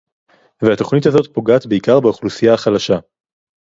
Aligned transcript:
והתוכנית 0.61 1.05
הזאת 1.05 1.33
פוגעת 1.33 1.65
בעיקר 1.65 1.99
באוכלוסייה 1.99 2.53
החלשה 2.53 2.97